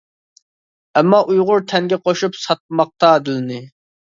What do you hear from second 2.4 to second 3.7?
ساتماقتا دىلنى.